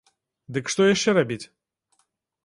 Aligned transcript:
Дык 0.55 0.71
што 0.75 0.87
яшчэ 0.93 1.09
рабіць? 1.17 1.41